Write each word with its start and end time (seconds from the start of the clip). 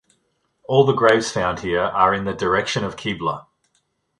All 0.63 0.83
the 0.83 0.95
graves 0.95 1.29
found 1.29 1.59
here 1.59 1.83
are 1.83 2.11
in 2.11 2.25
the 2.25 2.33
direction 2.33 2.83
of 2.83 2.95
Qibla. 2.95 3.45